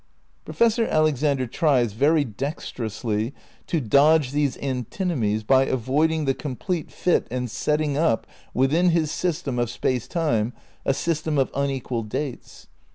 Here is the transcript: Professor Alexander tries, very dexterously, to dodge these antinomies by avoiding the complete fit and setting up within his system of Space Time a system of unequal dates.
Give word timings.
Professor 0.45 0.87
Alexander 0.87 1.45
tries, 1.45 1.93
very 1.93 2.23
dexterously, 2.23 3.35
to 3.67 3.79
dodge 3.79 4.31
these 4.31 4.57
antinomies 4.57 5.43
by 5.43 5.63
avoiding 5.65 6.25
the 6.25 6.33
complete 6.33 6.91
fit 6.91 7.27
and 7.29 7.51
setting 7.51 7.95
up 7.97 8.25
within 8.51 8.89
his 8.89 9.11
system 9.11 9.59
of 9.59 9.69
Space 9.69 10.07
Time 10.07 10.53
a 10.87 10.93
system 10.95 11.37
of 11.37 11.51
unequal 11.53 12.01
dates. 12.01 12.65